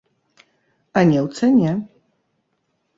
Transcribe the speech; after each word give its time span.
А 0.97 1.05
не 1.11 1.19
ў 1.25 1.27
цане! 1.37 1.71